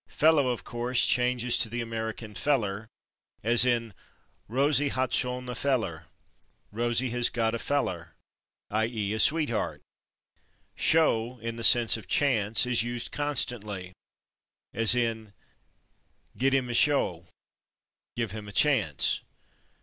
/Fellow/, 0.09 0.49
of 0.51 0.63
course, 0.63 1.05
changes 1.05 1.59
to 1.59 1.69
the 1.69 1.79
American 1.79 2.33
/feller/, 2.33 2.87
as 3.43 3.63
in 3.65 3.93
"Rosie 4.47 4.89
hat 4.89 5.13
schon 5.13 5.47
a 5.47 5.51
/feller/" 5.51 6.05
(=Rosie 6.71 7.11
has 7.11 7.29
got 7.29 7.53
a 7.53 7.59
/feller/, 7.59 8.09
/i. 8.71 8.89
e./, 8.91 9.13
a 9.13 9.19
sweetheart). 9.19 9.79
/Show/, 10.75 11.39
in 11.43 11.55
the 11.55 11.63
sense 11.63 11.97
of 11.97 12.07
/chance/, 12.07 12.65
is 12.65 12.81
used 12.81 13.11
constantly, 13.11 13.93
as 14.73 14.95
in 14.95 15.33
"git 16.35 16.55
ihm 16.55 16.69
a 16.69 16.73
/show/" 16.73 17.27
(=give 18.15 18.31
him 18.31 18.47
a 18.47 18.51
chance). 18.51 19.21